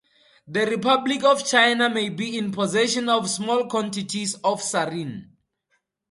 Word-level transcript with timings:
The 0.47 0.65
Republic 0.65 1.23
of 1.23 1.45
China 1.45 1.87
may 1.87 2.09
be 2.09 2.35
in 2.35 2.51
possession 2.51 3.07
of 3.07 3.29
small 3.29 3.67
quantities 3.69 4.33
of 4.33 4.59
sarin. 4.59 5.29